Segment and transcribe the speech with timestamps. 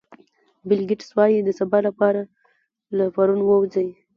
[0.67, 2.21] بیل ګېټس وایي د سبا لپاره
[2.97, 3.89] له پرون ووځئ.